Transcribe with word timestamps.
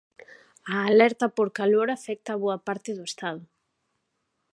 A 0.73 0.75
alerta 0.91 1.27
por 1.37 1.49
calor 1.59 1.87
afecta 1.91 2.29
a 2.33 2.41
boa 2.43 2.57
parte 2.67 2.89
do 2.97 3.03
Estado. 3.11 3.41